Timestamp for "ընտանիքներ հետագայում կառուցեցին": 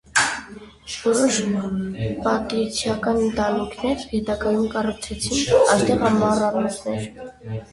3.25-5.63